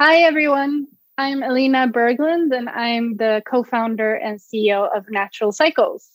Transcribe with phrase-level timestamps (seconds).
[0.00, 0.86] Hi, everyone.
[1.18, 6.08] I'm Elina Berglund, and I'm the co founder and CEO of Natural Cycles.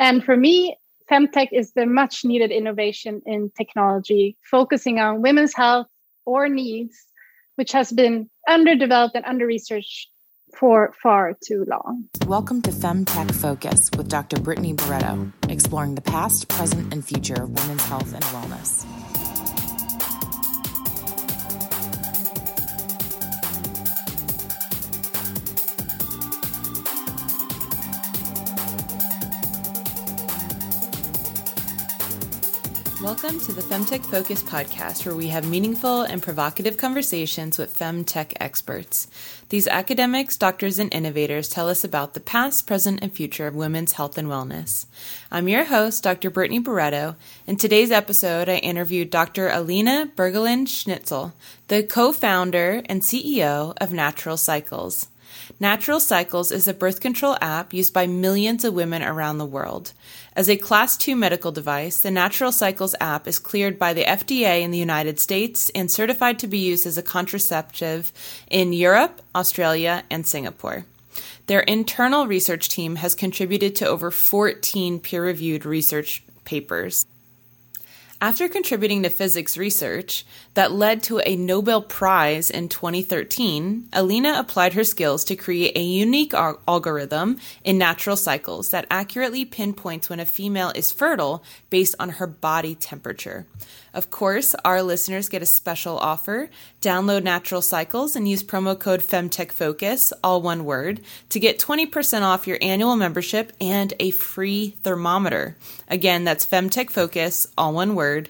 [0.00, 0.76] And for me,
[1.08, 5.86] Femtech is the much needed innovation in technology, focusing on women's health
[6.26, 7.06] or needs,
[7.54, 10.08] which has been underdeveloped and under researched
[10.58, 12.06] for far too long.
[12.26, 14.40] Welcome to Femtech Focus with Dr.
[14.40, 19.09] Brittany Barreto, exploring the past, present, and future of women's health and wellness.
[33.02, 38.34] Welcome to the Femtech Focus podcast, where we have meaningful and provocative conversations with femtech
[38.38, 39.08] experts.
[39.48, 43.92] These academics, doctors, and innovators tell us about the past, present, and future of women's
[43.92, 44.84] health and wellness.
[45.30, 46.28] I'm your host, Dr.
[46.28, 47.16] Brittany Barreto.
[47.46, 49.48] In today's episode, I interviewed Dr.
[49.48, 51.32] Elina Berglund Scherwitzl,
[51.68, 55.08] the co founder and CEO of Natural Cycles.
[55.58, 59.92] Natural Cycles is a birth control app used by millions of women around the world.
[60.40, 64.62] As a Class 2 medical device, the Natural Cycles app is cleared by the FDA
[64.62, 68.10] in the United States and certified to be used as a contraceptive
[68.50, 70.86] in Europe, Australia, and Singapore.
[71.46, 77.04] Their internal research team has contributed to over 14 peer reviewed research papers.
[78.22, 80.24] After contributing to physics research
[80.54, 85.82] that led to a Nobel Prize in 2013, Elina applied her skills to create a
[85.82, 92.10] unique algorithm in natural cycles that accurately pinpoints when a female is fertile based on
[92.10, 93.46] her body temperature.
[93.92, 96.48] Of course, our listeners get a special offer.
[96.80, 102.46] Download Natural Cycles and use promo code FemTechFocus, all one word, to get 20% off
[102.46, 105.56] your annual membership and a free thermometer.
[105.88, 108.28] Again, that's FemTechFocus, all one word,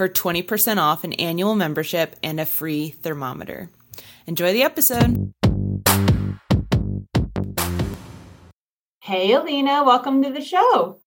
[0.00, 3.68] for 20% off an annual membership and a free thermometer.
[4.26, 5.34] Enjoy the episode.
[9.02, 11.02] Hey, Elina, welcome to the show.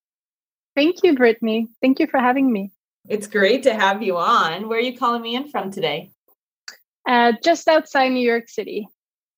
[0.75, 1.70] Thank you, Brittany.
[1.81, 2.71] Thank you for having me.
[3.09, 4.70] It's great to have you on.
[4.70, 6.11] Where are you calling me in from today?
[7.08, 8.87] Uh, just outside New York City.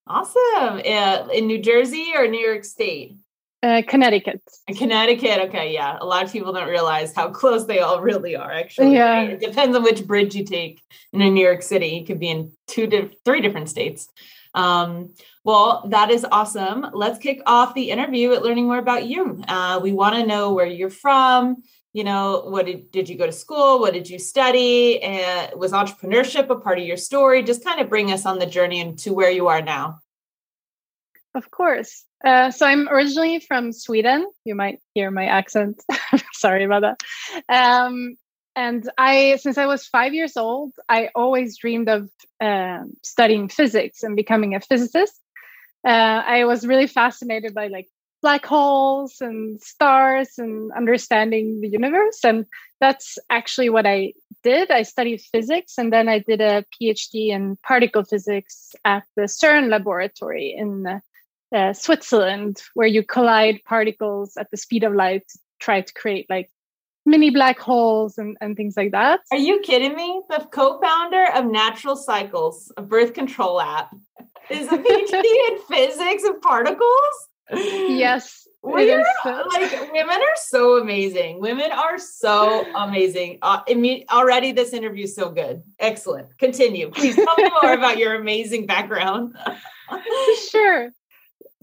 [0.05, 0.81] Awesome.
[0.85, 3.15] Uh, in New Jersey or New York State?
[3.65, 4.41] Uh, Connecticut.
[4.77, 5.39] Connecticut.
[5.49, 5.97] Okay, yeah.
[5.99, 8.51] A lot of people don't realize how close they all really are.
[8.51, 9.21] Actually, yeah.
[9.21, 10.83] It depends on which bridge you take.
[11.11, 14.07] In New York City, it could be in two, di- three different states.
[14.53, 16.85] Um, well, that is awesome.
[16.93, 19.41] Let's kick off the interview at learning more about you.
[19.47, 21.63] Uh, we want to know where you're from,
[21.95, 25.71] you know what did, did you go to school what did you study and was
[25.71, 29.13] entrepreneurship a part of your story just kind of bring us on the journey into
[29.13, 29.97] where you are now
[31.35, 32.03] of course.
[32.23, 34.27] Uh, so i'm originally from sweden.
[34.45, 35.83] You might hear my accent.
[36.33, 36.97] Sorry about that.
[37.49, 38.17] Um,
[38.55, 42.09] and i since i was five years old i always dreamed of
[42.39, 45.19] uh, studying physics and becoming a physicist.
[45.85, 47.87] Uh, i was really fascinated by like
[48.25, 52.21] black holes and stars and understanding the universe.
[52.23, 52.47] And
[52.79, 54.71] that's actually what I did.
[54.71, 59.69] I studied physics and then I did a PhD in particle physics at the CERN
[59.69, 61.01] laboratory in
[61.55, 66.27] uh, Switzerland, where you collide particles at the speed of light to try to create
[66.29, 66.51] like
[67.05, 69.21] mini black holes and, and things like that.
[69.31, 70.21] Are you kidding me?
[70.29, 73.95] The co founder of Natural Cycles, a birth control app,
[74.49, 77.29] is a PhD in physics of particles?
[77.51, 79.05] yes we are
[79.53, 81.39] like women are so amazing.
[81.39, 83.37] Women are so amazing.
[83.43, 85.61] Uh, imme- already this interview is so good.
[85.77, 86.35] Excellent.
[86.39, 86.89] Continue.
[86.89, 89.35] Please tell me more about your amazing background.
[90.49, 90.91] Sure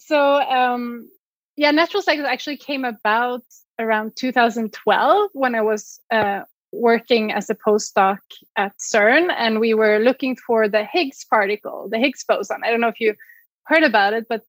[0.06, 1.08] so um
[1.56, 3.42] yeah natural cycles actually came about
[3.78, 6.40] around 2012 when i was uh,
[6.72, 8.18] working as a postdoc
[8.56, 12.62] at cern and we were looking for the higgs particle the higgs boson.
[12.64, 13.14] I don't know if you
[13.64, 14.42] heard about it but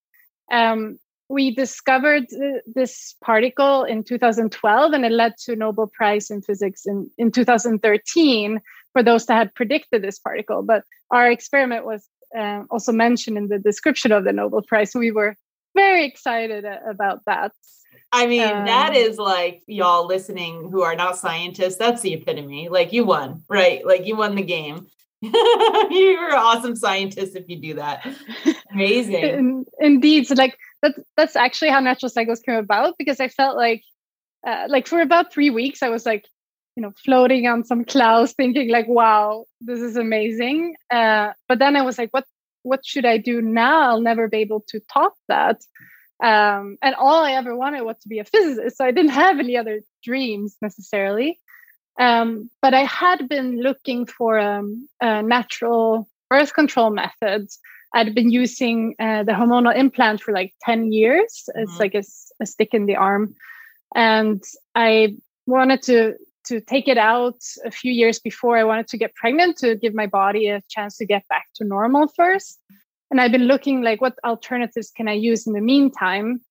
[0.52, 0.97] um,
[1.30, 2.25] we discovered
[2.68, 8.62] this particle in 2012 and it led to nobel prize in physics in, in 2013
[8.92, 10.62] for those that had predicted this particle.
[10.62, 14.94] But our experiment was uh, also mentioned in the description of the nobel prize.
[14.94, 15.36] We were
[15.75, 17.52] very excited about that
[18.14, 21.78] I mean, um, that is like y'all listening who are not scientists.
[21.78, 22.70] That's the epitome.
[22.70, 23.86] Like you won, right?
[23.86, 24.86] Like you won the game.
[25.22, 28.06] You're an awesome scientist if you do that.
[28.72, 29.24] Amazing.
[29.24, 30.28] In, indeed.
[30.28, 33.84] So like that's that's actually how natural cycles came about because I felt like
[34.46, 36.28] uh, like for about three weeks I was like
[36.76, 41.76] you know floating on some clouds thinking like wow this is amazing uh, but then
[41.76, 42.26] I was like what
[42.63, 45.62] what should I do now I'll never be able to top that
[46.24, 49.39] um, and all I ever wanted was to be a physicist so I didn't have
[49.39, 51.39] any other dreams necessarily
[52.00, 57.60] um, but I had been looking for um, a natural birth control methods
[57.94, 61.48] I'd been using uh, the hormonal implant for like 10 years.
[61.50, 61.62] Mm-hmm.
[61.62, 62.04] It's like a,
[62.42, 63.36] a, stick in the arm.
[63.95, 64.44] And
[64.74, 69.16] I wanted to to take it out a few years before I wanted to get
[69.16, 72.60] pregnant to give my body a chance to get back to normal first.
[73.12, 76.42] And I've been looking like what alternatives can I use in the meantime.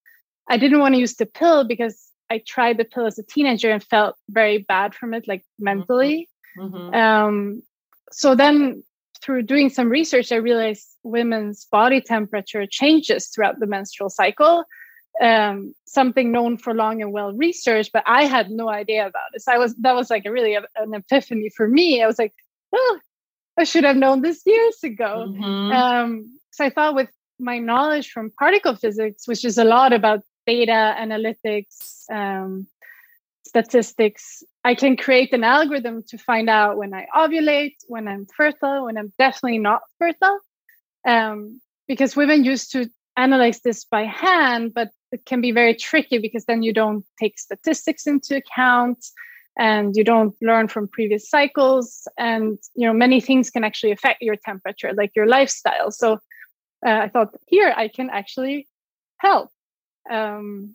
[0.49, 3.71] I didn't want to use the pill because I tried the pill as a teenager
[3.71, 5.65] and felt very bad from it, like mm-hmm.
[5.65, 6.29] mentally.
[6.59, 6.94] Mm-hmm.
[6.94, 7.62] Um,
[8.11, 8.83] so then
[9.23, 14.65] through doing some research, I realized women's body temperature changes throughout the menstrual cycle.
[15.20, 19.47] Um, something known for long and well researched, but I had no idea about this.
[19.47, 22.03] I was that was like a really an epiphany for me.
[22.03, 22.32] I was like,
[22.73, 22.99] oh,
[23.59, 25.26] I should have known this years ago.
[25.29, 25.73] Mm-hmm.
[25.73, 30.23] Um, so I thought with my knowledge from particle physics, which is a lot about
[30.47, 32.67] data analytics, um,
[33.47, 38.87] statistics, I can create an algorithm to find out when I ovulate, when I'm fertile,
[38.87, 40.38] when I'm definitely not fertile.
[41.06, 46.19] Um, because women used to analyze this by hand, but it can be very tricky
[46.19, 49.05] because then you don't take statistics into account
[49.59, 52.09] and you don't learn from previous cycles.
[52.19, 55.91] And you know many things can actually affect your temperature like your lifestyle.
[55.91, 56.19] So
[56.85, 58.67] uh, i thought here i can actually
[59.19, 59.50] help.
[60.11, 60.75] Um,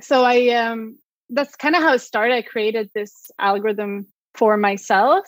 [0.00, 0.98] so i um,
[1.28, 2.34] that's kind of how it started.
[2.34, 5.24] I created this algorithm for myself,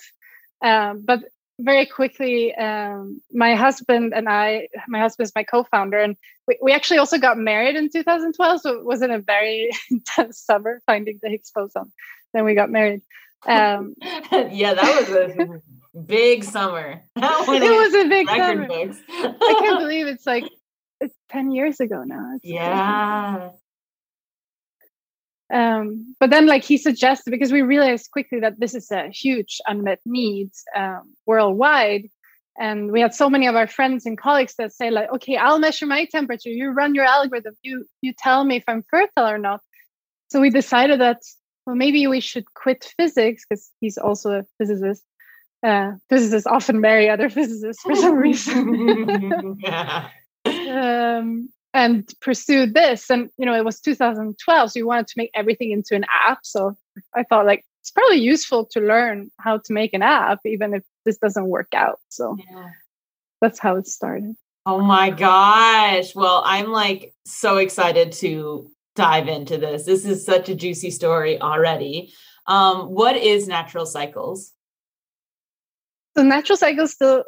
[0.62, 1.20] um, but
[1.58, 6.16] very quickly, um, my husband and I, my husband is my co-founder, and
[6.46, 8.60] we, we actually also got married in 2012.
[8.60, 11.92] So it wasn't a very intense summer finding the Higgs boson.
[12.32, 13.02] Then we got married.
[13.46, 17.02] Um, yeah, that was a big summer.
[17.16, 18.66] it was a big summer.
[18.70, 20.44] I can't believe it's like
[21.00, 22.34] it's 10 years ago now.
[22.34, 23.50] It's yeah.
[25.52, 29.60] Um, but then, like he suggested, because we realized quickly that this is a huge
[29.66, 32.10] unmet need um, worldwide,
[32.58, 35.58] and we had so many of our friends and colleagues that say, like, "Okay, I'll
[35.58, 36.50] measure my temperature.
[36.50, 37.54] You run your algorithm.
[37.62, 39.62] You you tell me if I'm fertile or not."
[40.28, 41.22] So we decided that
[41.68, 45.04] well, maybe we should quit physics because he's also a physicist.
[45.62, 49.60] Uh, physicists often marry other physicists for some reason.
[50.46, 53.10] um, and pursued this.
[53.10, 56.40] And you know it was 2012 so we wanted to make everything into an app.
[56.42, 56.76] So
[57.14, 60.82] i thought like it's probably useful to learn how to make an app even if
[61.04, 62.00] this doesn't work out.
[62.08, 62.70] So yeah.
[63.40, 64.34] that's how it started.
[64.66, 66.14] Oh my gosh.
[66.14, 69.84] Well i'm like so excited to dive into this.
[69.84, 72.12] This is such a juicy story already.
[72.46, 74.52] Um, what is natural cycles?
[76.16, 77.22] So natural cycles still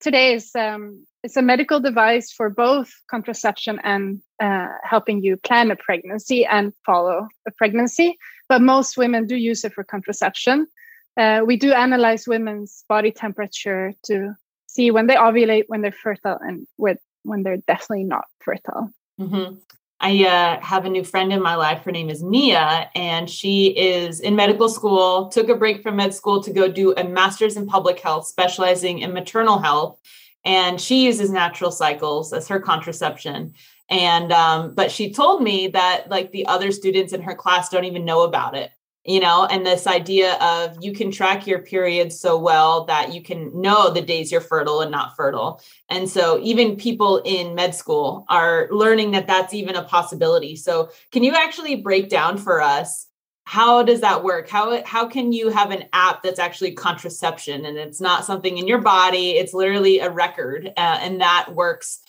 [0.00, 5.72] today is um, it's a medical device for both contraception and uh, helping you plan
[5.72, 8.16] a pregnancy and follow a pregnancy.
[8.48, 10.68] But most women do use it for contraception.
[11.16, 14.36] Uh, we do analyze women's body temperature to
[14.68, 18.92] see when they ovulate, when they're fertile, and with, when they're definitely not fertile.
[19.20, 19.56] Mm-hmm.
[19.98, 21.82] I uh, have a new friend in my life.
[21.82, 26.14] Her name is Mia, and she is in medical school, took a break from med
[26.14, 29.98] school to go do a master's in public health, specializing in maternal health
[30.46, 33.52] and she uses natural cycles as her contraception.
[33.90, 37.84] And um, but she told me that like the other students in her class don't
[37.84, 38.70] even know about it
[39.06, 39.46] you know?
[39.46, 43.90] And this idea of you can track your periods so well that you can know
[43.90, 45.62] the days you're fertile and not fertile.
[45.88, 50.56] And so even people in med school are learning that that's even a possibility.
[50.56, 53.06] So can you actually break down for us
[53.46, 54.48] how does that work?
[54.48, 58.66] How how can you have an app that's actually contraception and it's not something in
[58.66, 59.30] your body?
[59.30, 62.00] It's literally a record uh, and that works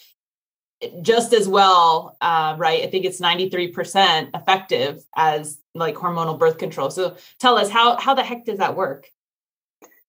[1.01, 2.83] just as well uh, right?
[2.83, 6.89] I think it's 93% effective as like hormonal birth control.
[6.89, 9.07] So tell us how how the heck does that work?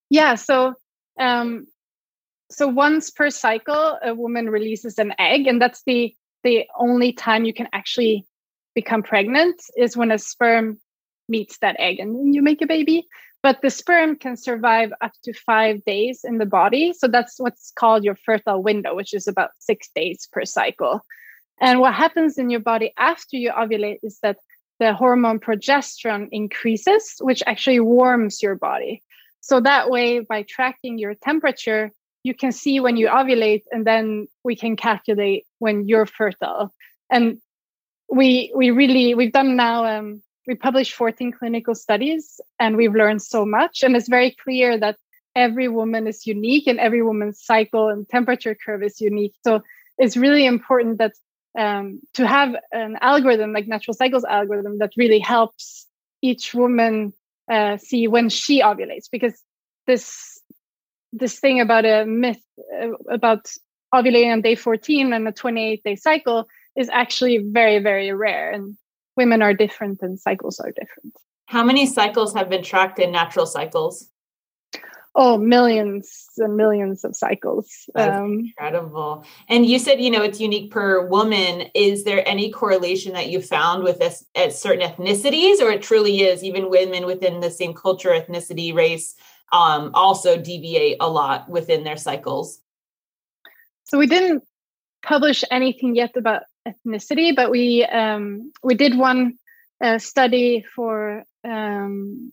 [0.08, 0.74] Yeah so
[1.20, 1.66] um
[2.50, 7.44] so once per cycle a woman releases an egg and that's the the only time
[7.44, 8.24] you can actually
[8.74, 10.78] become pregnant is when a sperm
[11.28, 13.06] meets that egg and you make a baby.
[13.42, 16.92] But the sperm can survive up to five days in the body.
[16.92, 21.04] So that's what's called your fertile window, which is about six days per cycle.
[21.60, 24.38] And what happens in your body after you ovulate is that
[24.80, 29.02] the hormone progesterone increases, which actually warms your body.
[29.40, 31.90] So that way, by tracking your temperature,
[32.22, 36.74] you can see when you ovulate, and then we can calculate when you're fertile.
[37.10, 37.40] And
[38.10, 43.20] we we really we've done now um, we published 14 clinical studies and we've learned
[43.22, 43.82] so much.
[43.82, 44.96] And it's very clear that
[45.36, 49.34] every woman is unique and every woman's cycle and temperature curve is unique.
[49.44, 49.62] So
[49.98, 51.12] it's really important that
[51.56, 55.86] um, to have an algorithm like natural cycles algorithm that really helps
[56.22, 57.12] each woman
[57.50, 59.40] uh, see when she ovulates because
[59.86, 60.40] this
[61.12, 62.42] this thing about a myth
[62.82, 63.50] uh, about
[63.94, 68.50] ovulating on day 14 and a 28 day cycle is actually very, very rare.
[68.50, 68.76] And
[69.18, 71.14] women are different and cycles are different.
[71.46, 74.08] How many cycles have been tracked in natural cycles?
[75.14, 80.70] oh millions and millions of cycles um, incredible and you said you know it's unique
[80.70, 85.70] per woman is there any correlation that you found with this at certain ethnicities or
[85.70, 89.14] it truly is even women within the same culture ethnicity race
[89.50, 92.60] um, also deviate a lot within their cycles
[93.84, 94.44] so we didn't
[95.02, 99.38] publish anything yet about ethnicity but we um, we did one
[99.82, 102.32] uh, study for um,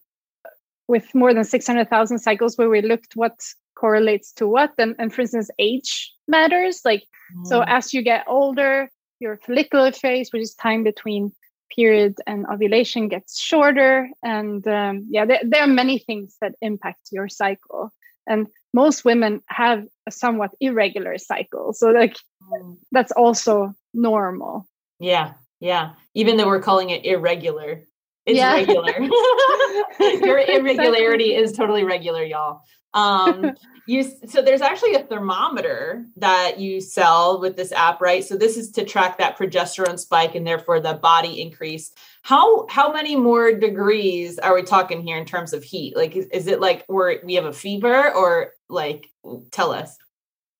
[0.87, 3.39] with more than 600,000 cycles where we looked what
[3.75, 4.73] correlates to what.
[4.77, 6.81] And, and for instance, age matters.
[6.85, 7.03] Like,
[7.35, 7.45] mm.
[7.45, 8.89] so as you get older,
[9.19, 11.31] your follicular phase, which is time between
[11.75, 14.09] period and ovulation, gets shorter.
[14.23, 17.91] And um, yeah, there, there are many things that impact your cycle.
[18.27, 21.73] And most women have a somewhat irregular cycle.
[21.73, 22.77] So, like, mm.
[22.91, 24.67] that's also normal.
[24.99, 25.33] Yeah.
[25.59, 25.93] Yeah.
[26.13, 27.83] Even though we're calling it irregular,
[28.25, 28.53] it's yeah.
[28.53, 28.91] regular.
[29.99, 31.35] Your irregularity exactly.
[31.35, 32.61] is totally regular, y'all.
[32.93, 33.51] Um,
[33.87, 38.23] you so there's actually a thermometer that you sell with this app, right?
[38.23, 41.91] So this is to track that progesterone spike and therefore the body increase.
[42.23, 45.95] How how many more degrees are we talking here in terms of heat?
[45.95, 49.07] Like, is, is it like we're we have a fever or like
[49.51, 49.95] tell us?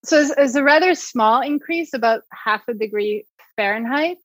[0.06, 4.20] So it's, it's a rather small increase, about half a degree Fahrenheit.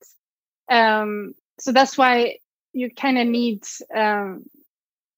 [0.69, 2.37] Um, so that's why
[2.73, 3.63] you kind of need
[3.95, 4.45] um,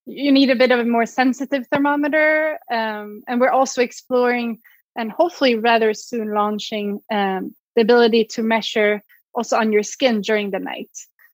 [0.05, 4.59] you need a bit of a more sensitive thermometer um, and we're also exploring
[4.95, 9.01] and hopefully rather soon launching um, the ability to measure
[9.33, 10.91] also on your skin during the night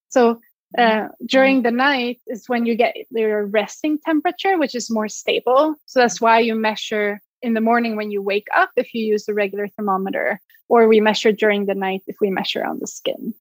[0.09, 0.39] so
[0.77, 1.25] uh, mm-hmm.
[1.25, 6.00] during the night is when you get your resting temperature which is more stable so
[6.00, 9.34] that's why you measure in the morning when you wake up if you use a
[9.34, 13.34] regular thermometer or we measure during the night if we measure on the skin.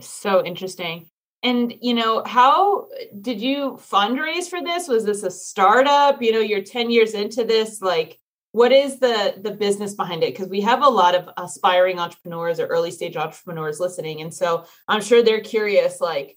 [0.00, 1.08] So interesting.
[1.42, 2.88] And you know how
[3.20, 4.88] did you fundraise for this?
[4.88, 6.20] Was this a startup?
[6.20, 8.18] You know you're 10 years into this like
[8.52, 10.32] what is the the business behind it?
[10.34, 14.64] Because we have a lot of aspiring entrepreneurs or early stage entrepreneurs listening and so
[14.88, 16.36] i'm sure they're curious like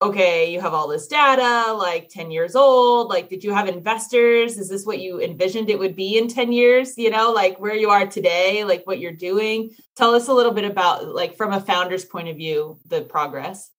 [0.00, 4.56] okay you have all this data like 10 years old like did you have investors?
[4.56, 6.96] Is this what you envisioned it would be in 10 years?
[6.96, 9.74] You know like where you are today like what you're doing.
[9.96, 13.70] Tell us a little bit about like from a founder's point of view the progress.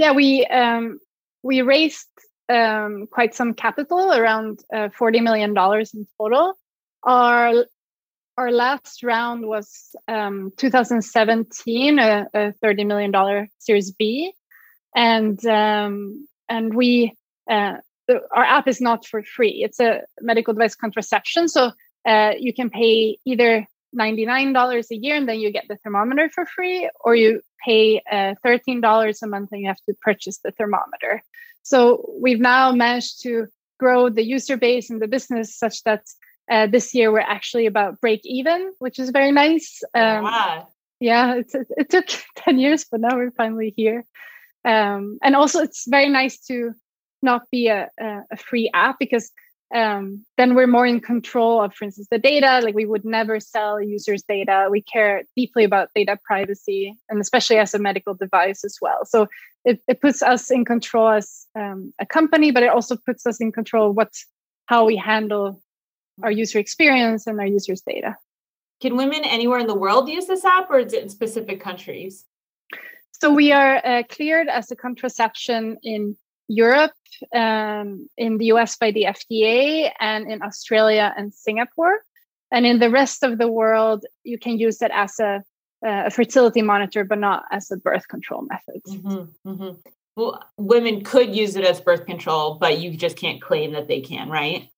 [0.00, 0.98] Yeah, we um,
[1.42, 2.08] we raised
[2.48, 6.54] um, quite some capital, around uh, forty million dollars in total.
[7.02, 7.66] Our
[8.38, 14.32] our last round was um, 2017, a, a, thirty million dollar Series B,
[14.94, 17.14] and um, and we
[17.50, 17.74] uh,
[18.08, 19.62] the, our app is not for free.
[19.64, 21.72] It's a medical device contraception, so
[22.06, 23.66] uh, you can pay either
[23.98, 28.34] $99 a year and then you get the thermometer for free, or you pay uh,
[28.44, 31.22] $13 a month and you have to purchase the thermometer.
[31.62, 33.46] So we've now managed to
[33.78, 36.04] grow the user base and the business such that
[36.50, 39.82] uh, this year we're actually about break even, which is very nice.
[39.94, 40.68] Um, wow.
[41.00, 42.06] Yeah, it, it, took
[42.36, 44.04] 10 years, but now we're finally here.
[44.64, 46.72] Um, and also, it's very nice to
[47.22, 49.30] not be a, a, free app because
[49.74, 52.60] um, then we're more in control of, for instance, the data.
[52.62, 54.68] Like we would never sell users' data.
[54.70, 59.04] We care deeply about data privacy, and especially as a medical device as well.
[59.04, 59.28] So
[59.64, 63.40] it, it puts us in control as um, a company, but it also puts us
[63.40, 64.12] in control of what
[64.66, 65.60] how we handle
[66.22, 68.16] our user experience and our users' data.
[68.80, 72.24] Can women anywhere in the world use this app, or is it in specific countries?
[73.12, 76.16] So we are uh, cleared as a contraception in
[76.48, 76.92] Europe,
[77.34, 82.00] um, in the US by the FDA, and in Australia and Singapore.
[82.50, 85.42] And in the rest of the world, you can use it as a,
[85.84, 88.82] a fertility monitor, but not as a birth control method.
[88.88, 89.80] Mm-hmm, mm-hmm.
[90.16, 94.00] Well, women could use it as birth control, but you just can't claim that they
[94.00, 94.68] can, right?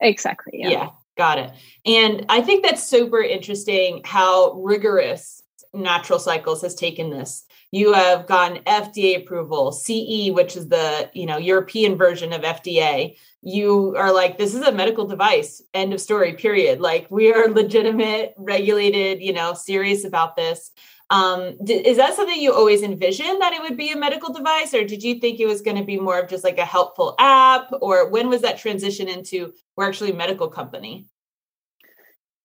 [0.00, 0.58] Exactly.
[0.60, 0.68] Yeah.
[0.68, 0.88] yeah
[1.20, 1.52] got it.
[1.84, 5.42] And I think that's super interesting how rigorous
[5.74, 11.26] natural cycles has taken this you have gotten FDA approval, CE, which is the you
[11.26, 13.16] know European version of FDA.
[13.42, 15.62] You are like, this is a medical device.
[15.72, 16.34] End of story.
[16.34, 16.80] Period.
[16.80, 19.22] Like we are legitimate, regulated.
[19.22, 20.70] You know, serious about this.
[21.10, 24.84] Um, is that something you always envisioned that it would be a medical device, or
[24.84, 27.72] did you think it was going to be more of just like a helpful app?
[27.80, 31.06] Or when was that transition into we're actually a medical company?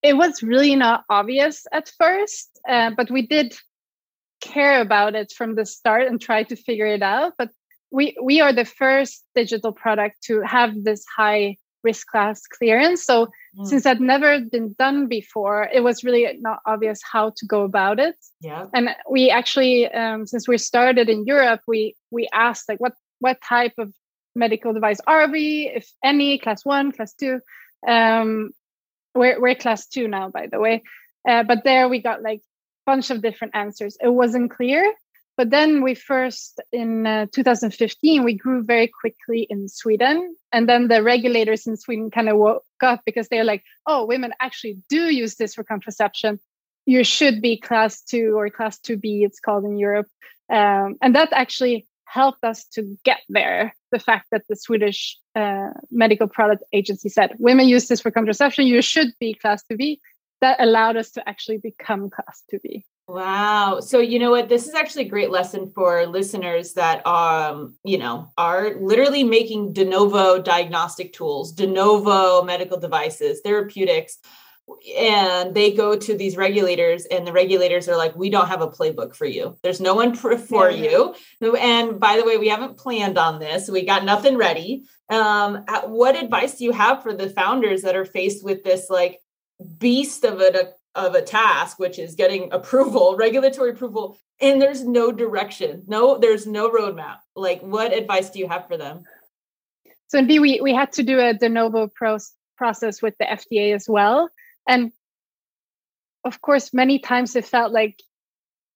[0.01, 3.55] It was really not obvious at first, uh, but we did
[4.53, 7.49] care about it from the start and try to figure it out but
[7.91, 13.05] we we are the first digital product to have this high risk class clearance.
[13.05, 13.65] So mm.
[13.67, 17.99] since that never been done before, it was really not obvious how to go about
[17.99, 18.15] it.
[18.41, 18.65] Yeah.
[18.73, 23.37] And we actually, um, since we started in Europe, we we asked like what what
[23.47, 23.93] type of
[24.35, 27.39] medical device are we, if any, class one, class two.
[27.87, 28.49] Um,
[29.13, 30.83] we're we're class two now, by the way.
[31.27, 32.41] Uh, but there we got like
[32.85, 33.97] bunch of different answers.
[34.01, 34.93] It wasn't clear.
[35.37, 40.35] But then we first, in uh, 2015, we grew very quickly in Sweden.
[40.53, 44.31] And then the regulators in Sweden kind of woke up because they're like, oh, women
[44.39, 46.39] actually do use this for contraception.
[46.85, 50.07] You should be class two or class 2B, it's called in Europe.
[50.49, 53.75] Um, and that actually helped us to get there.
[53.91, 58.67] The fact that the Swedish uh, Medical Product Agency said, women use this for contraception,
[58.67, 59.99] you should be class 2B.
[60.45, 62.83] That allowed us to actually become class 2B.
[63.07, 63.79] Wow.
[63.79, 64.47] So you know what?
[64.47, 69.73] This is actually a great lesson for listeners that um, you know, are literally making
[69.73, 74.19] de novo diagnostic tools, de novo medical devices, therapeutics.
[74.95, 78.69] And they go to these regulators, and the regulators are like, We don't have a
[78.69, 79.57] playbook for you.
[79.63, 81.15] There's no one for you.
[81.41, 83.67] And by the way, we haven't planned on this.
[83.67, 84.83] We got nothing ready.
[85.09, 89.21] Um, what advice do you have for the founders that are faced with this like
[89.77, 95.11] beast of a of a task, which is getting approval, regulatory approval, and there's no
[95.11, 95.83] direction.
[95.87, 97.17] No, there's no roadmap.
[97.35, 99.03] Like, what advice do you have for them?
[100.07, 101.89] So indeed, we, we had to do a de novo
[102.57, 104.29] process with the FDA as well.
[104.67, 104.91] And
[106.23, 108.01] of course, many times it felt like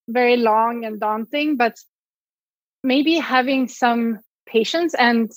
[0.08, 1.78] very long and daunting, but
[2.84, 5.32] maybe having some patience and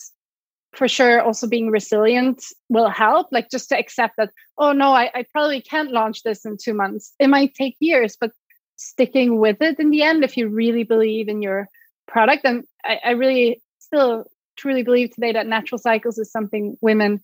[0.72, 5.10] for sure also being resilient will help like just to accept that oh no I,
[5.14, 7.12] I probably can't launch this in two months.
[7.18, 8.32] It might take years but
[8.76, 11.68] sticking with it in the end if you really believe in your
[12.08, 14.24] product and I, I really still
[14.56, 17.20] truly believe today that natural cycles is something women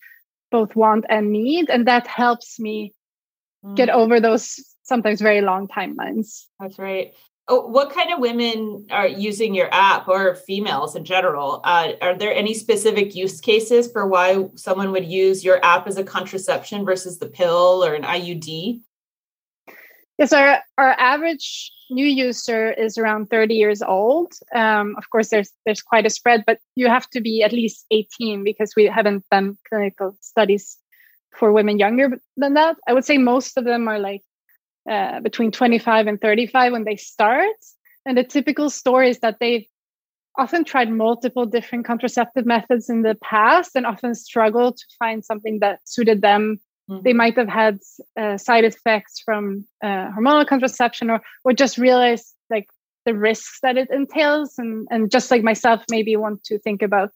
[0.50, 2.93] both want and need and that helps me
[3.64, 3.76] mm.
[3.76, 6.45] get over those sometimes very long timelines.
[6.61, 7.12] That's right
[7.50, 11.62] Oh, what kind of women are using your app or females in general?
[11.64, 15.96] Uh, are there any specific use cases for why someone would use your app as
[15.96, 18.83] a contraception versus the pill or an IUD?
[20.18, 24.35] Yes, our, our average new user is around 30 years old.
[24.55, 27.87] Um, of course, there's there's quite a spread, but you have to be at least
[27.90, 30.77] 18 because we haven't done clinical studies
[31.31, 32.77] for women younger than that.
[32.87, 34.23] I would say most of them are like
[34.91, 37.57] uh, between 25 and 35 when they start.
[38.07, 39.67] And the typical story is that they've
[40.38, 45.59] often tried multiple different contraceptive methods in the past and often struggled to find something
[45.61, 46.59] that suited them.
[46.88, 47.03] Mm-hmm.
[47.03, 47.81] They might have had
[48.19, 52.69] uh, side effects from uh, hormonal contraception or, or just realized like
[53.05, 54.55] the risks that it entails.
[54.59, 57.11] And, and just like myself, maybe want to think about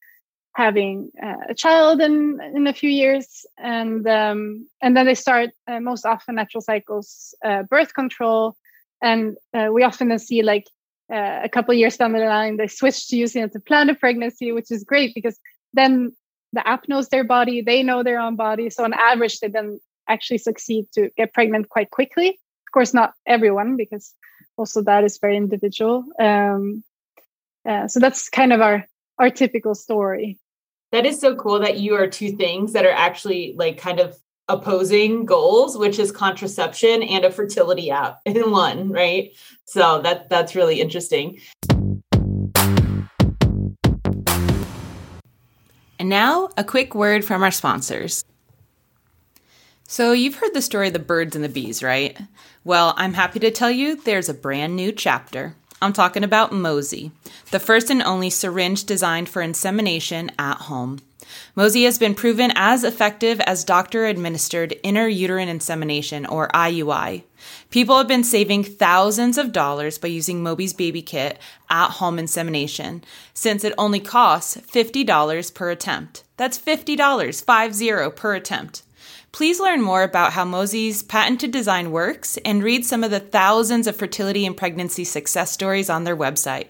[0.55, 3.47] having uh, a child in in a few years.
[3.59, 8.57] And um, and then they start uh, most often natural cycles uh, birth control.
[9.01, 10.67] And uh, we often see like
[11.13, 13.95] uh, a couple years down the line they switch to using it to plan a
[13.95, 15.39] pregnancy which is great because
[15.75, 16.13] then
[16.53, 18.71] the app knows their body they know their own body.
[18.71, 22.29] So on average they then actually succeed to get pregnant quite quickly.
[22.29, 24.15] Of course not everyone because
[24.57, 26.05] also that is very individual.
[26.21, 26.85] Um,
[27.69, 28.87] uh, so that's kind of our
[29.19, 30.39] our typical story
[30.93, 34.17] that is so cool that you are two things that are actually like kind of
[34.49, 39.33] opposing goals which is contraception and a fertility app in one right
[39.65, 41.41] so that that's really interesting
[45.99, 48.25] and now a quick word from our sponsors
[49.89, 52.19] so, you've heard the story of the birds and the bees, right?
[52.65, 55.55] Well, I'm happy to tell you there's a brand new chapter.
[55.83, 57.11] I'm talking about Mosie,
[57.51, 61.01] the first and only syringe designed for insemination at home.
[61.57, 67.25] Mosie has been proven as effective as doctor administered intrauterine insemination, or IUI.
[67.71, 73.03] People have been saving thousands of dollars by using Mosie baby kit at home insemination,
[73.35, 76.23] since it only costs $50 per attempt.
[76.37, 78.83] That's $50, 50 per attempt.
[79.33, 83.87] Please learn more about how Mosie's patented design works and read some of the thousands
[83.87, 86.69] of fertility and pregnancy success stories on their website.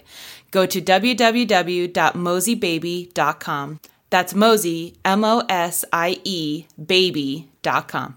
[0.53, 3.81] Go to www.mosiebaby.com.
[4.11, 8.17] That's Mosie, M O S I E, baby.com.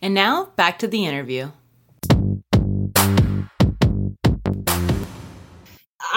[0.00, 1.50] And now back to the interview.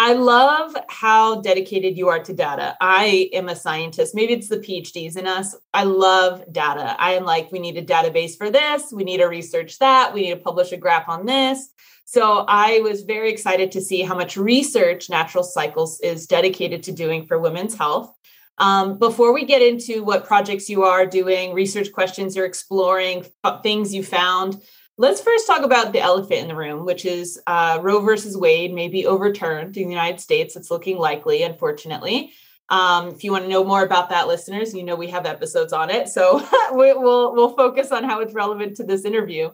[0.01, 2.77] I love how dedicated you are to data.
[2.79, 4.15] I am a scientist.
[4.15, 5.53] Maybe it's the PhDs in us.
[5.73, 6.95] I love data.
[6.97, 8.93] I am like, we need a database for this.
[8.93, 10.13] We need to research that.
[10.13, 11.67] We need to publish a graph on this.
[12.05, 16.93] So I was very excited to see how much research Natural Cycles is dedicated to
[16.93, 18.09] doing for women's health.
[18.57, 23.25] Um, before we get into what projects you are doing, research questions you're exploring,
[23.63, 24.61] things you found,
[24.99, 28.73] let's first talk about the elephant in the room, which is uh, Roe versus Wade
[28.73, 30.57] may be overturned in the United States.
[30.57, 32.33] It's looking likely, unfortunately.
[32.67, 35.71] Um, if you want to know more about that, listeners, you know we have episodes
[35.71, 39.49] on it, so we, will we'll focus on how it's relevant to this interview.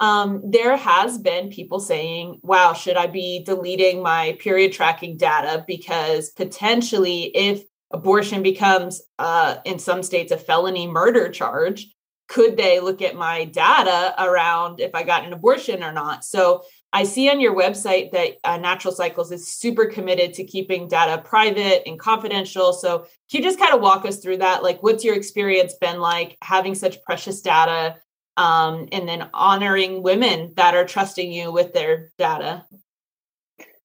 [0.00, 5.62] Um, there has been people saying, "Wow, should I be deleting my period tracking data
[5.66, 11.86] because potentially, if abortion becomes, uh, in some states, a felony murder charge,
[12.28, 16.64] could they look at my data around if I got an abortion or not?" So
[16.92, 21.20] I see on your website that uh, Natural Cycles is super committed to keeping data
[21.20, 22.72] private and confidential.
[22.72, 24.62] So, can you just kind of walk us through that?
[24.62, 27.96] Like, what's your experience been like having such precious data
[28.38, 32.64] um, and then honoring women that are trusting you with their data?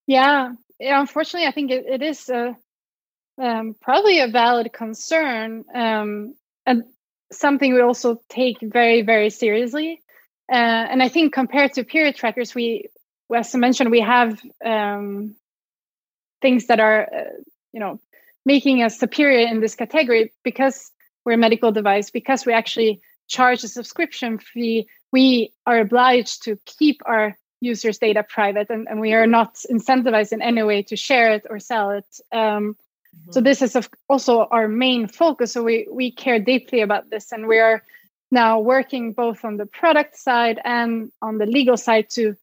[0.07, 2.55] Yeah, yeah unfortunately, I think it, it is a,
[3.41, 6.83] um, probably a valid concern um, and
[7.31, 10.01] something we also take very, very seriously.
[10.51, 12.89] Uh, and I think compared to period trackers, we
[13.33, 15.35] as I mentioned, we have um,
[16.41, 17.23] things that are, uh,
[17.71, 17.99] you know,
[18.45, 20.91] making us superior in this category because
[21.23, 24.87] we're a medical device, because we actually charge a subscription fee.
[25.11, 30.33] We are obliged to keep our users' data private, and, and we are not incentivized
[30.33, 32.05] in any way to share it or sell it.
[32.31, 32.75] Um,
[33.15, 33.31] mm-hmm.
[33.31, 33.77] So this is
[34.09, 35.53] also our main focus.
[35.53, 37.83] So we we care deeply about this, and we are
[38.31, 42.35] now working both on the product side and on the legal side to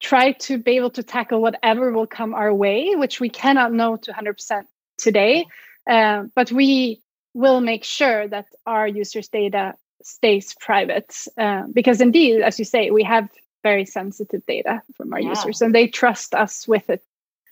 [0.00, 3.96] try to be able to tackle whatever will come our way, which we cannot know
[3.96, 4.62] to 100%
[4.98, 5.46] today.
[5.88, 7.00] Uh, but we
[7.34, 12.90] will make sure that our users' data stays private uh, because, indeed, as you say,
[12.90, 13.28] we have
[13.62, 15.30] very sensitive data from our yeah.
[15.30, 17.02] users and they trust us with it.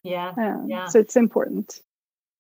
[0.03, 0.33] Yeah.
[0.37, 0.87] Uh, yeah.
[0.87, 1.81] So it's important.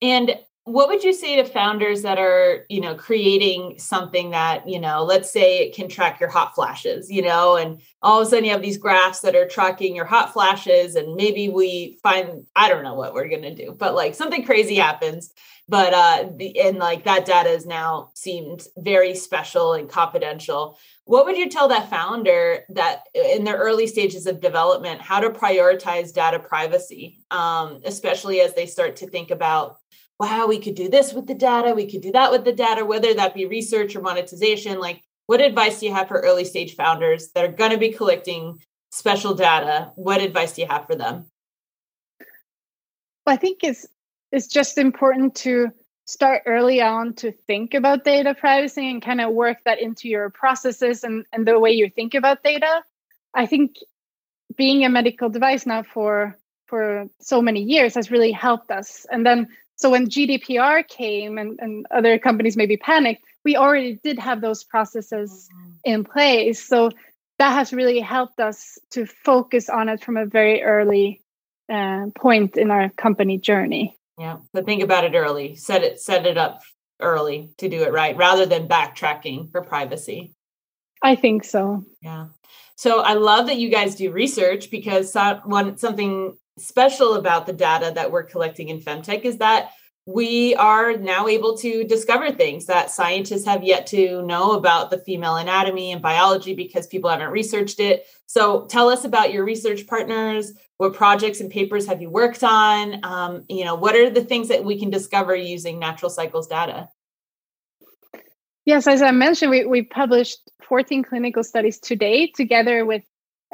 [0.04, 4.80] And what would you say to founders that are you know creating something that you
[4.80, 8.30] know let's say it can track your hot flashes you know and all of a
[8.30, 12.46] sudden you have these graphs that are tracking your hot flashes and maybe we find
[12.56, 15.32] i don't know what we're going to do but like something crazy happens.
[15.66, 20.78] But uh the and like that data is now seemed very special and confidential.
[21.04, 25.30] What would you tell that founder that in their early stages of development how to
[25.30, 29.78] prioritize data privacy um, especially as they start to think about
[30.18, 32.84] wow, we could do this with the data, we could do that with the data,
[32.84, 34.78] whether that be research or monetization.
[34.78, 37.92] Like, what advice do you have for early stage founders that are going to be
[37.92, 39.92] collecting special data?
[39.96, 41.26] What advice do you have for them?
[43.26, 43.86] Well, I think it's
[44.30, 45.70] it's just important to
[46.06, 50.28] start early on to think about data privacy and kind of work that into your
[50.28, 52.82] processes and, and the way you think about data.
[53.32, 53.76] I think
[54.56, 59.06] being a medical device now for for so many years has really helped us.
[59.10, 64.18] And then so when GDPR came and, and other companies maybe panicked, we already did
[64.18, 65.70] have those processes mm-hmm.
[65.84, 66.66] in place.
[66.66, 66.90] So
[67.38, 71.20] that has really helped us to focus on it from a very early
[71.72, 73.98] uh, point in our company journey.
[74.18, 75.56] Yeah, but think about it early.
[75.56, 76.62] Set it set it up
[77.00, 80.34] early to do it right, rather than backtracking for privacy.
[81.02, 81.84] I think so.
[82.00, 82.28] Yeah.
[82.76, 87.92] So I love that you guys do research because one something special about the data
[87.94, 89.70] that we're collecting in femtech is that
[90.06, 94.98] we are now able to discover things that scientists have yet to know about the
[94.98, 98.06] female anatomy and biology because people haven't researched it.
[98.26, 100.52] So, tell us about your research partners.
[100.76, 103.00] What projects and papers have you worked on?
[103.02, 106.88] Um, you know, what are the things that we can discover using natural cycles data?
[108.66, 110.38] Yes, as I mentioned, we, we published
[110.68, 113.04] 14 clinical studies today together with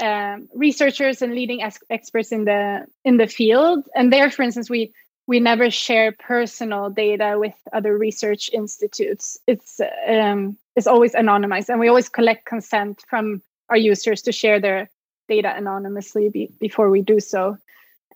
[0.00, 3.88] um, researchers and leading ex- experts in the in the field.
[3.94, 4.92] And there, for instance, we
[5.26, 9.38] we never share personal data with other research institutes.
[9.46, 14.60] It's um, it's always anonymized, and we always collect consent from our users to share
[14.60, 14.90] their
[15.28, 17.56] data anonymously be- before we do so.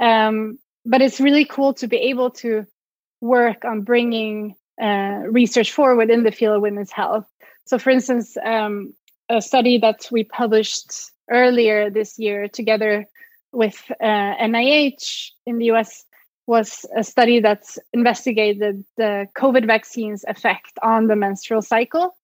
[0.00, 2.66] Um, but it's really cool to be able to
[3.20, 7.26] work on bringing uh, research forward in the field of women's health.
[7.64, 8.92] So, for instance, um,
[9.28, 10.92] a study that we published
[11.30, 13.06] earlier this year together
[13.52, 16.04] with uh, NIH in the US
[16.46, 22.14] was a study that investigated the COVID vaccine's effect on the menstrual cycle.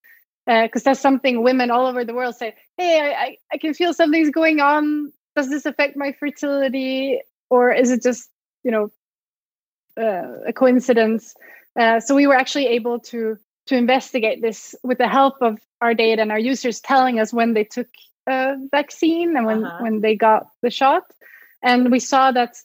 [0.47, 3.95] Because uh, that's something women all over the world say, hey, I, I can feel
[3.95, 5.13] something's going on.
[5.37, 7.21] Does this affect my fertility?
[7.51, 8.29] Or is it just,
[8.65, 8.91] you know,
[9.97, 11.35] uh, a coincidence?
[11.79, 15.95] Uh, so we were actually able to to investigate this with the help of our
[15.95, 17.87] data and our users telling us when they took
[18.31, 19.83] uh, vaccine and when uh-huh.
[19.83, 21.05] when they got the shot
[21.62, 22.57] and we saw that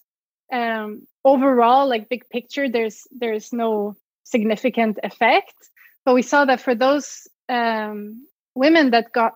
[0.51, 5.53] um, overall like big picture there's there's no significant effect.
[6.03, 9.33] But we saw that for those um, women that got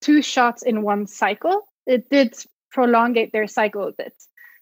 [0.00, 2.34] two shots in one cycle, it did
[2.70, 4.14] prolongate their cycle a bit.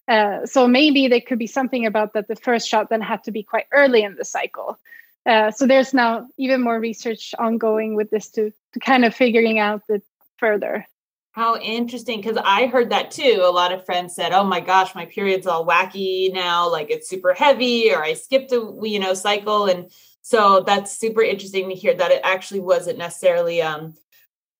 [0.07, 3.31] Uh, so maybe there could be something about that the first shot then had to
[3.31, 4.79] be quite early in the cycle.
[5.25, 9.59] Uh, so there's now even more research ongoing with this to, to kind of figuring
[9.59, 10.03] out it
[10.39, 10.87] further.
[11.33, 12.21] How interesting.
[12.21, 13.43] Because I heard that too.
[13.45, 16.69] A lot of friends said, oh my gosh, my period's all wacky now.
[16.69, 19.67] Like it's super heavy, or I skipped a you know cycle.
[19.67, 19.91] And
[20.23, 23.95] so that's super interesting to hear that it actually wasn't necessarily um,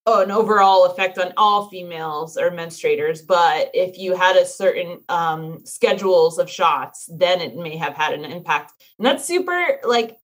[0.05, 3.19] an overall effect on all females or menstruators.
[3.25, 8.13] But if you had a certain um, schedules of shots, then it may have had
[8.13, 8.73] an impact.
[8.97, 10.17] And that's super like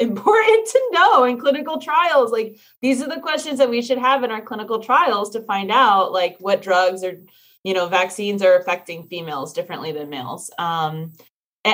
[0.00, 2.32] important to know in clinical trials.
[2.32, 5.70] Like these are the questions that we should have in our clinical trials to find
[5.70, 7.20] out like what drugs or
[7.62, 10.50] you know vaccines are affecting females differently than males.
[10.58, 11.12] Um,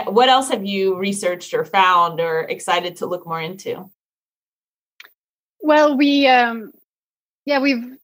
[0.06, 3.90] what else have you researched or found or excited to look more into?
[5.61, 6.72] Well we um
[7.44, 7.96] yeah we've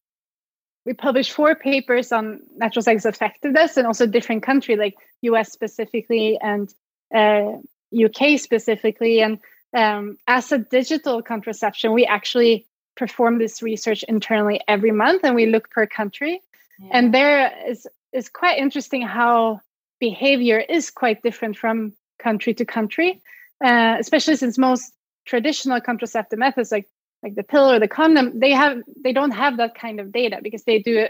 [0.85, 6.39] we published four papers on natural cycles effectiveness and also different country like us specifically
[6.41, 6.73] and
[7.13, 7.57] uh,
[8.05, 9.21] uk specifically.
[9.21, 9.39] And
[9.77, 15.45] um, as a digital contraception, we actually perform this research internally every month and we
[15.45, 16.41] look per country.
[16.79, 16.89] Yeah.
[16.93, 19.61] And there is is quite interesting how
[19.99, 23.21] behavior is quite different from country to country,
[23.63, 24.91] uh, especially since most
[25.25, 26.87] traditional contraceptive methods like
[27.21, 30.39] like the pill or the condom they have they don't have that kind of data
[30.41, 31.05] because they do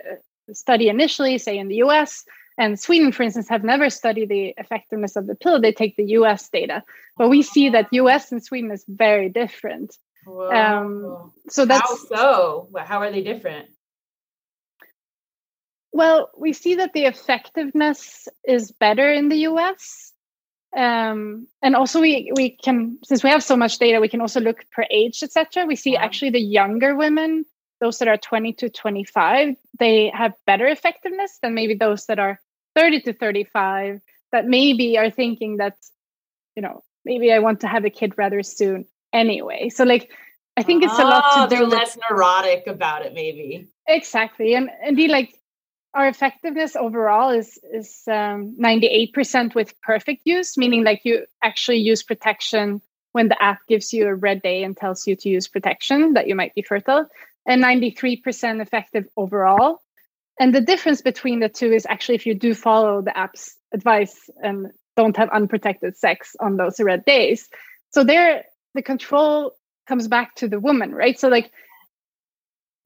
[0.49, 2.25] a study initially say in the US
[2.57, 5.61] and Sweden, for instance, have never studied the effectiveness of the pill.
[5.61, 6.83] They take the US data.
[7.17, 9.95] But we see that US and Sweden is very different.
[10.27, 12.69] Um, so that's how so?
[12.77, 13.69] How are they different?
[15.93, 20.11] Well, we see that the effectiveness is better in the US.
[20.75, 24.41] Um, and also we we can since we have so much data, we can also
[24.41, 25.65] look per age, etc.
[25.65, 26.03] We see yeah.
[26.03, 27.45] actually the younger women,
[27.79, 32.41] those that are 20 to 25, they have better effectiveness than maybe those that are
[32.77, 35.75] 30 to 35 that maybe are thinking that
[36.55, 39.69] you know maybe i want to have a kid rather soon anyway.
[39.69, 40.11] So like
[40.57, 43.67] i think it's a lot to oh, they're less neurotic about it maybe.
[43.87, 44.53] Exactly.
[44.53, 45.33] And indeed like
[45.93, 52.03] our effectiveness overall is is um, 98% with perfect use meaning like you actually use
[52.03, 52.81] protection
[53.13, 56.27] when the app gives you a red day and tells you to use protection that
[56.27, 57.07] you might be fertile
[57.47, 59.81] and 93% effective overall
[60.39, 64.29] and the difference between the two is actually if you do follow the app's advice
[64.41, 67.47] and don't have unprotected sex on those red days.
[67.91, 69.53] So there, the control
[69.87, 71.19] comes back to the woman, right?
[71.19, 71.51] So like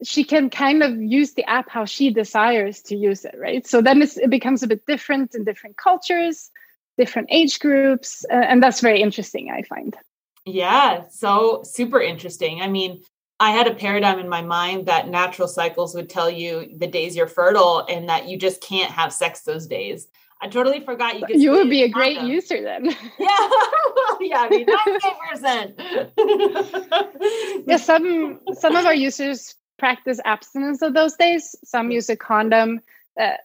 [0.04, 3.66] she can kind of use the app how she desires to use it, right?
[3.66, 6.50] So then it becomes a bit different in different cultures,
[6.98, 9.50] different age groups, uh, and that's very interesting.
[9.50, 9.96] I find.
[10.44, 12.62] Yeah, so super interesting.
[12.62, 13.02] I mean,
[13.42, 17.16] I had a paradigm in my mind that natural cycles would tell you the days
[17.16, 20.06] you're fertile and that you just can't have sex those days.
[20.40, 21.42] I totally forgot you could.
[21.42, 22.84] You would be a great user then.
[23.18, 23.50] Yeah,
[24.20, 24.66] yeah, I mean,
[25.28, 25.74] percent.
[27.66, 31.56] yeah, some some of our users practice abstinence of those days.
[31.64, 32.80] Some use a condom.
[33.20, 33.38] Uh,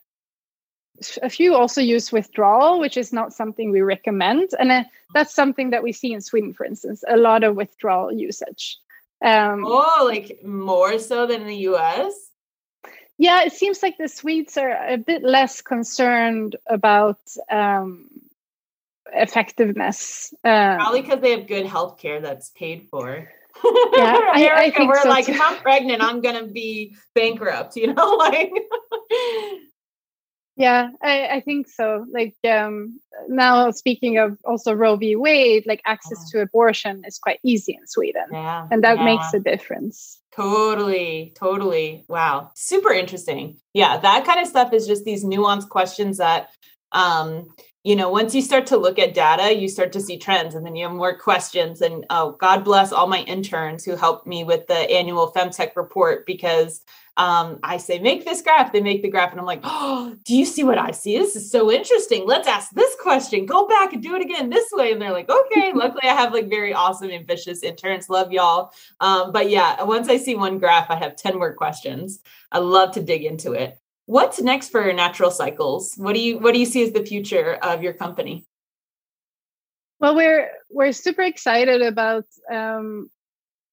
[1.24, 4.84] a few also use withdrawal, which is not something we recommend, and uh,
[5.16, 8.78] that's something that we see in Sweden, for instance, a lot of withdrawal usage.
[9.24, 12.14] Um, oh, like more so than in the US?
[13.18, 18.10] Yeah, it seems like the Swedes are a bit less concerned about um,
[19.12, 20.34] effectiveness.
[20.44, 23.28] Uh, Probably because they have good health care that's paid for.
[23.64, 25.32] Yeah, I, I think we're so like, too.
[25.32, 27.76] if I'm pregnant, I'm gonna be bankrupt.
[27.76, 28.52] You know, like.
[30.58, 32.06] Yeah, I, I think so.
[32.12, 35.16] Like um, now, speaking of also Roe v.
[35.16, 36.40] Wade, like access uh-huh.
[36.40, 39.06] to abortion is quite easy in Sweden, yeah, and that yeah.
[39.06, 40.20] makes a difference.
[40.36, 42.06] Totally, totally.
[42.08, 43.58] Wow, super interesting.
[43.74, 46.50] Yeah, that kind of stuff is just these nuanced questions that
[46.92, 47.50] um,
[47.84, 50.66] you know, once you start to look at data, you start to see trends and
[50.66, 51.80] then you have more questions.
[51.80, 56.26] And oh, God bless all my interns who helped me with the annual Femtech report
[56.26, 56.82] because
[57.18, 60.36] um, I say, make this graph, they make the graph, and I'm like, oh, do
[60.36, 61.18] you see what I see?
[61.18, 62.28] This is so interesting.
[62.28, 63.48] Let's ask this question.
[63.48, 64.92] Go back and do it again this way.
[64.92, 65.74] And they're like, okay.
[65.76, 68.10] Luckily, I have like very awesome, ambitious interns.
[68.10, 68.72] Love y'all.
[69.00, 72.20] Um, but yeah, once I see one graph, I have 10 more questions.
[72.52, 73.80] I love to dig into it.
[74.06, 75.96] What's next for natural cycles?
[75.98, 78.46] What do you what do you see as the future of your company?
[80.00, 83.10] Well, we're we're super excited about um,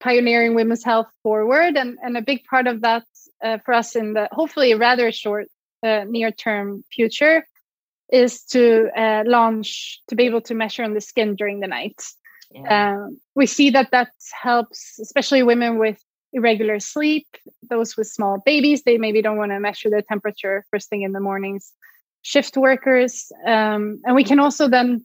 [0.01, 3.05] pioneering women's health forward, and and a big part of that
[3.43, 5.47] uh, for us in the hopefully rather short
[5.83, 7.47] uh, near term future
[8.11, 12.01] is to uh, launch to be able to measure on the skin during the night.
[12.51, 12.95] Yeah.
[12.95, 15.99] Um, we see that that helps, especially women with
[16.33, 17.27] irregular sleep,
[17.71, 21.13] those with small babies, they maybe don't want to measure their temperature first thing in
[21.13, 21.73] the mornings,
[22.23, 23.33] shift workers.
[23.47, 25.05] Um, and we can also then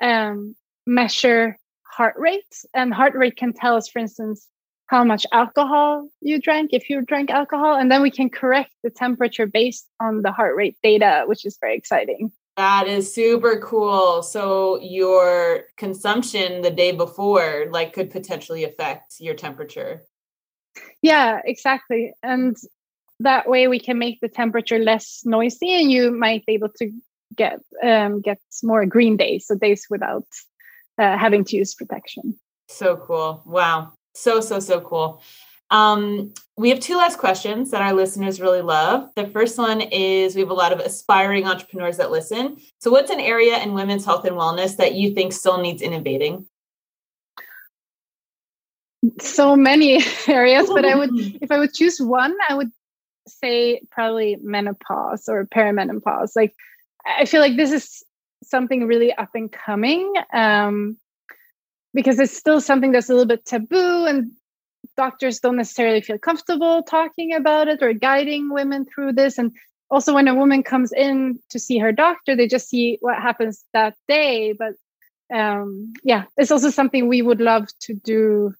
[0.00, 1.56] um, measure
[2.00, 4.48] heart rate, and heart rate can tell us, for instance,
[4.86, 8.88] how much alcohol you drank if you drank alcohol and then we can correct the
[8.90, 12.32] temperature based on the heart rate data which is very exciting.
[12.56, 14.22] That is super cool.
[14.22, 20.02] So your consumption the day before like could potentially affect your temperature.
[21.02, 22.12] Yeah exactly.
[22.22, 22.56] And
[23.20, 26.90] that way we can make the temperature less noisy and you might be able to
[27.36, 30.26] get um, get more green days so days without
[31.00, 35.22] uh, having to use protection so cool wow so, so, so cool.
[35.70, 39.08] Um, we have two last questions that our listeners really love.
[39.14, 42.56] The first one is we have a lot of aspiring entrepreneurs that listen.
[42.80, 46.46] So, what's an area in women's health and wellness that you think still needs innovating?
[49.20, 51.10] So many areas, but I would,
[51.40, 52.72] if I would choose one, I would
[53.28, 56.32] say probably menopause or perimenopause.
[56.34, 56.54] Like,
[57.06, 58.02] I feel like this is
[58.50, 60.12] something really up and coming.
[60.32, 60.96] Um,
[61.92, 64.32] because it's still something that's a little bit taboo and
[64.96, 69.52] doctors don't necessarily feel comfortable talking about it or guiding women through this and
[69.90, 73.64] also when a woman comes in to see her doctor they just see what happens
[73.72, 74.74] that day but
[75.34, 78.52] um, yeah it's also something we would love to do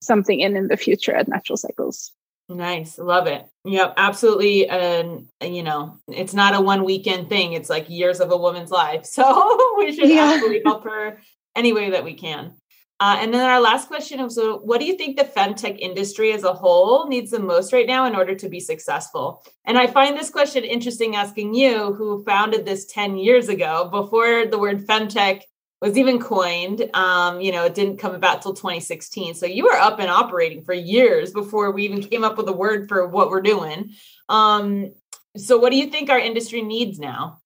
[0.00, 2.12] something in in the future at natural cycles
[2.56, 7.70] nice love it yep absolutely and you know it's not a one weekend thing it's
[7.70, 10.32] like years of a woman's life so we should yeah.
[10.32, 11.18] absolutely help her
[11.54, 12.54] any way that we can
[13.02, 16.32] uh, and then our last question is so what do you think the femtech industry
[16.32, 19.44] as a whole needs the most right now in order to be successful?
[19.64, 24.46] And I find this question interesting asking you, who founded this 10 years ago, before
[24.46, 25.40] the word femtech
[25.82, 26.88] was even coined.
[26.94, 29.34] Um, you know, it didn't come about till 2016.
[29.34, 32.52] So you were up and operating for years before we even came up with a
[32.52, 33.90] word for what we're doing.
[34.28, 34.92] Um,
[35.36, 37.40] so what do you think our industry needs now?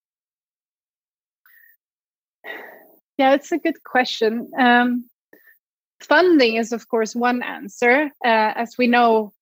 [3.16, 4.50] Yeah, it's a good question.
[4.58, 5.08] Um,
[6.02, 9.32] funding is of course one answer uh, as we know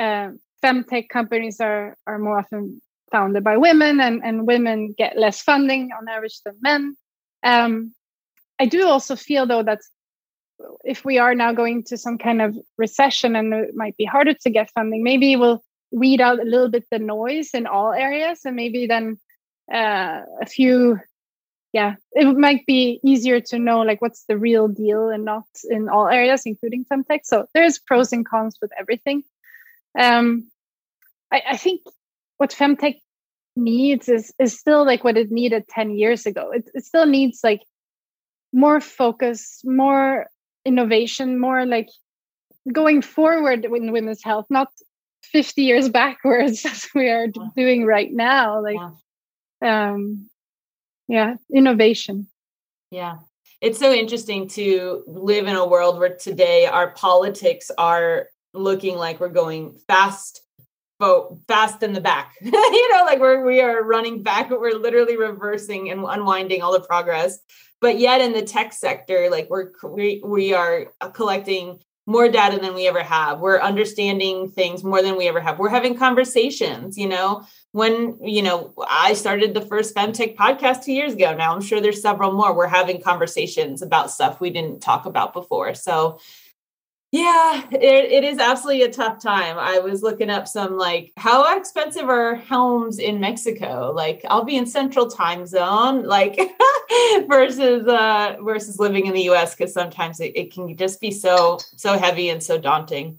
[0.00, 0.30] uh,
[0.64, 2.80] femtech companies are are more often
[3.12, 6.96] founded by women and, and women get less funding on average than men
[7.42, 7.92] um,
[8.58, 9.80] i do also feel though that
[10.84, 14.34] if we are now going to some kind of recession and it might be harder
[14.34, 18.40] to get funding maybe we'll weed out a little bit the noise in all areas
[18.44, 19.18] and maybe then
[19.72, 20.98] uh, a few
[21.72, 25.88] yeah it might be easier to know like what's the real deal and not in
[25.88, 29.22] all areas including femtech so there's pros and cons with everything.
[29.98, 30.48] Um
[31.30, 31.82] i, I think
[32.38, 33.00] what femtech
[33.56, 36.52] needs is is still like what it needed 10 years ago.
[36.52, 37.62] It, it still needs like
[38.52, 40.26] more focus more
[40.64, 41.88] innovation more like
[42.72, 44.68] going forward in women's health not
[45.32, 48.76] 50 years backwards as we are doing right now like
[49.62, 49.92] yeah.
[49.92, 50.28] um
[51.08, 52.28] yeah innovation.
[52.90, 53.18] Yeah.
[53.60, 59.18] It's so interesting to live in a world where today our politics are looking like
[59.20, 60.42] we're going fast
[61.00, 62.34] but fast in the back.
[62.42, 66.72] You know like we're we are running back but we're literally reversing and unwinding all
[66.72, 67.38] the progress
[67.80, 69.70] but yet in the tech sector like we're
[70.24, 73.38] we, are uh, collecting more data than we ever have.
[73.38, 75.58] We're understanding things more than we ever have.
[75.58, 77.44] We're having conversations, you know.
[77.72, 81.34] When, you know, I started the first Femtech podcast two years ago.
[81.34, 82.54] Now I'm sure there's several more.
[82.54, 85.74] We're having conversations about stuff we didn't talk about before.
[85.74, 86.18] So
[87.10, 89.56] yeah, it, it is absolutely a tough time.
[89.58, 93.92] I was looking up some like how expensive are homes in Mexico?
[93.94, 96.38] Like I'll be in central time zone, like
[97.28, 101.58] versus uh versus living in the US because sometimes it, it can just be so
[101.76, 103.18] so heavy and so daunting.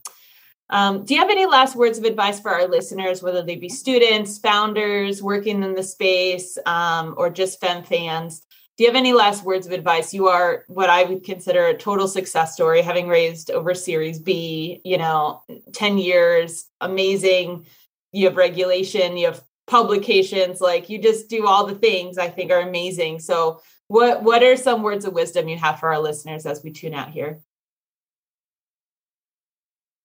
[0.69, 3.69] Um, do you have any last words of advice for our listeners, whether they be
[3.69, 8.43] students, founders, working in the space, um, or just fem fans?
[8.79, 10.13] Do you have any last words of advice?
[10.13, 14.79] You are what i would consider a total success story having raised over series b
[14.85, 17.65] you know 10 years amazing.
[18.13, 22.51] You have regulation you have publications like you just do all the things i think
[22.51, 23.19] are amazing.
[23.19, 26.71] So what what are some words of wisdom you have for our listeners as we
[26.71, 27.41] tune out here?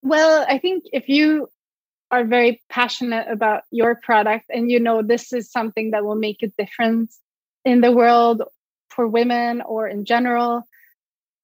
[0.02, 1.48] Well i think if you
[2.10, 6.42] are very passionate about your product and you know this is something that will make
[6.42, 7.20] a difference
[7.64, 8.42] in the world
[8.94, 10.66] for women or in general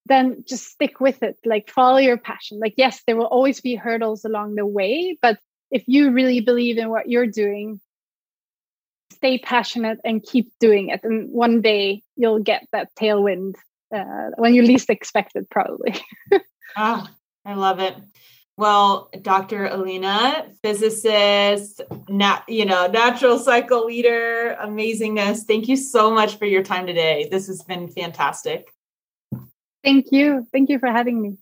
[0.06, 3.74] then just stick with it like follow your passion like yes there will always be
[3.74, 5.38] hurdles along the way but
[5.70, 7.80] if you really believe in what you're doing
[9.12, 13.54] stay passionate and keep doing it and one day you'll get that tailwind
[13.94, 15.94] uh, when you least expect it, probably.
[16.76, 17.06] oh,
[17.44, 17.96] I love it.
[18.56, 19.66] Well, Dr.
[19.66, 25.44] Elina, physicist, nat, you know, natural cycle leader, amazingness.
[25.46, 27.28] Thank you so much for your time today.
[27.30, 28.70] This has been fantastic.
[29.82, 30.46] Thank you.
[30.52, 31.38] Thank you for having me.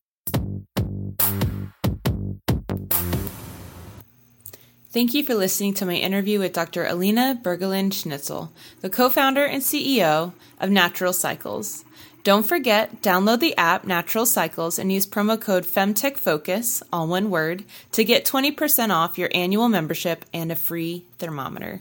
[4.90, 6.86] Thank you for listening to my interview with Dr.
[6.86, 8.50] Elina Berglund Scherwitzl,
[8.80, 11.84] the co founder and CEO of Natural Cycles.
[12.28, 17.64] Don't forget, download the app Natural Cycles and use promo code FemTechFocus, all one word,
[17.92, 21.80] to get 20% off your annual membership and a free thermometer.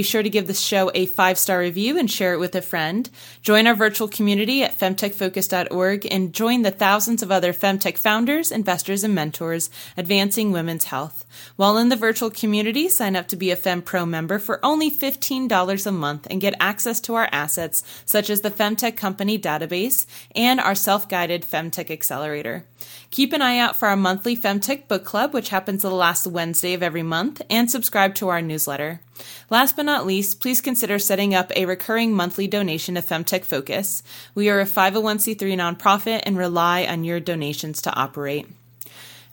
[0.00, 2.62] Be sure to give this show a five star review and share it with a
[2.62, 3.10] friend.
[3.42, 9.04] Join our virtual community at femtechfocus.org and join the thousands of other femtech founders, investors,
[9.04, 11.26] and mentors advancing women's health.
[11.56, 15.86] While in the virtual community, sign up to be a FemPro member for only $15
[15.86, 20.60] a month and get access to our assets such as the Femtech Company database and
[20.60, 22.64] our self guided Femtech Accelerator.
[23.10, 26.72] Keep an eye out for our monthly Femtech Book Club, which happens the last Wednesday
[26.72, 29.00] of every month, and subscribe to our newsletter.
[29.48, 34.02] Last but not least, please consider setting up a recurring monthly donation to Femtech Focus.
[34.34, 38.46] We are a 501c3 nonprofit and rely on your donations to operate.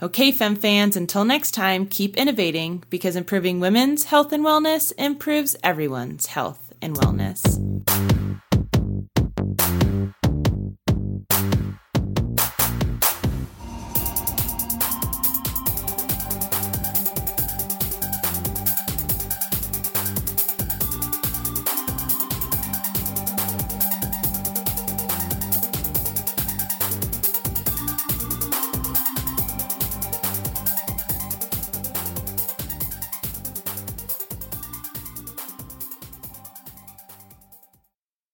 [0.02, 5.56] Okay, Fem fans, until next time, keep innovating because improving women's health and wellness improves
[5.64, 8.44] everyone's health and wellness.